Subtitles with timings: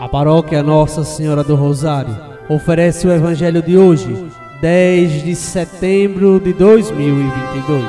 [0.00, 2.16] A paróquia Nossa Senhora do Rosário
[2.48, 4.30] oferece o Evangelho de hoje,
[4.60, 7.84] 10 de setembro de 2022.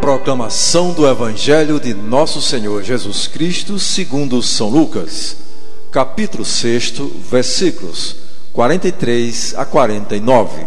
[0.00, 5.36] Proclamação do Evangelho de Nosso Senhor Jesus Cristo, segundo São Lucas,
[5.92, 6.94] capítulo 6,
[7.30, 8.16] versículos
[8.54, 10.64] 43 a 49.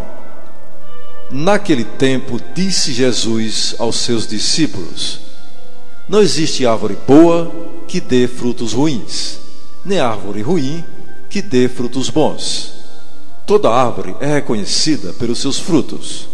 [1.31, 5.28] Naquele tempo, disse Jesus aos seus discípulos:
[6.09, 7.51] Não existe árvore boa
[7.87, 9.37] que dê frutos ruins,
[9.85, 10.83] nem árvore ruim
[11.29, 12.73] que dê frutos bons.
[13.45, 16.27] Toda árvore é reconhecida pelos seus frutos.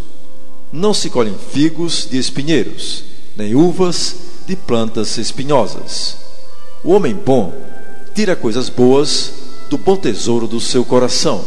[0.72, 3.04] Não se colhem figos de espinheiros,
[3.36, 4.16] nem uvas
[4.48, 6.16] de plantas espinhosas.
[6.82, 7.54] O homem bom
[8.14, 9.34] tira coisas boas
[9.70, 11.44] do bom tesouro do seu coração,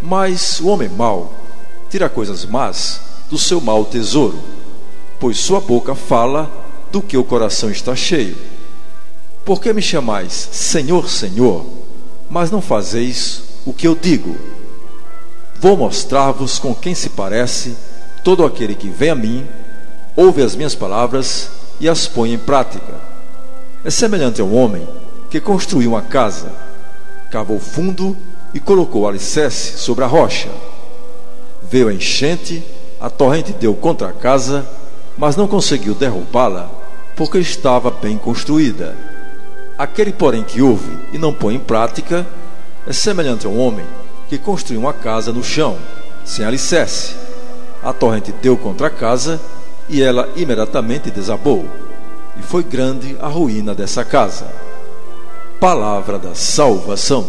[0.00, 1.34] mas o homem mau
[1.90, 4.38] tira coisas más do seu mau tesouro,
[5.18, 6.57] pois sua boca fala
[6.90, 8.36] do que o coração está cheio.
[9.44, 11.64] Por que me chamais Senhor, Senhor,
[12.28, 14.36] mas não fazeis o que eu digo?
[15.60, 17.74] Vou mostrar-vos com quem se parece
[18.22, 19.46] todo aquele que vem a mim,
[20.14, 22.94] ouve as minhas palavras e as põe em prática.
[23.84, 24.86] É semelhante ao homem
[25.30, 26.52] que construiu uma casa,
[27.30, 28.16] cavou fundo
[28.52, 30.50] e colocou alicerce sobre a rocha.
[31.70, 32.62] Veio a enchente,
[33.00, 34.66] a torrente deu contra a casa,
[35.16, 36.70] mas não conseguiu derrubá-la,
[37.18, 38.96] porque estava bem construída.
[39.76, 42.24] Aquele, porém, que ouve e não põe em prática,
[42.86, 43.84] é semelhante a um homem
[44.28, 45.76] que construiu uma casa no chão,
[46.24, 47.16] sem alicerce.
[47.82, 49.40] A torrente deu contra a casa
[49.88, 51.66] e ela imediatamente desabou.
[52.38, 54.46] E foi grande a ruína dessa casa.
[55.58, 57.26] Palavra da salvação.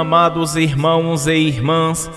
[0.00, 2.10] Amados irmãos e irmãs,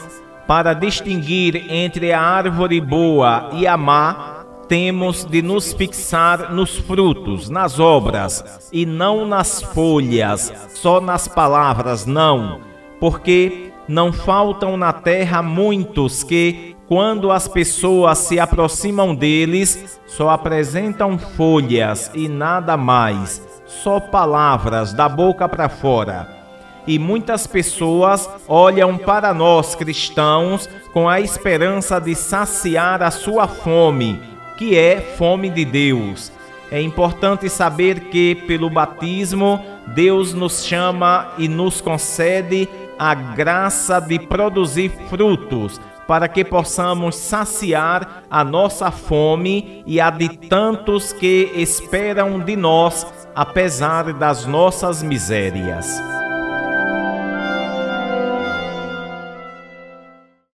[0.47, 7.49] para distinguir entre a árvore boa e a má, temos de nos fixar nos frutos,
[7.49, 12.61] nas obras, e não nas folhas, só nas palavras, não,
[13.01, 21.19] porque não faltam na terra muitos que, quando as pessoas se aproximam deles, só apresentam
[21.19, 26.42] folhas e nada mais, só palavras da boca para fora
[26.85, 34.21] e muitas pessoas olham para nós cristãos com a esperança de saciar a sua fome,
[34.57, 36.31] que é fome de Deus.
[36.71, 42.67] É importante saber que, pelo batismo, Deus nos chama e nos concede
[42.97, 50.29] a graça de produzir frutos, para que possamos saciar a nossa fome e a de
[50.47, 53.05] tantos que esperam de nós,
[53.35, 56.12] apesar das nossas misérias.